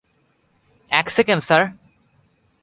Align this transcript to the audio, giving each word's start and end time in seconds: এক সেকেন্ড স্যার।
এক 0.91 1.07
সেকেন্ড 1.09 1.41
স্যার। 1.43 1.63